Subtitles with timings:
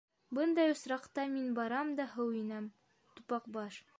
[0.37, 2.73] —Бындай осраҡта мин барам да һыу инәм,
[3.21, 3.81] Тупаҡбаш.